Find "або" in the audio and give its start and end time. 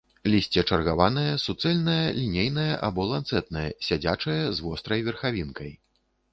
2.89-3.07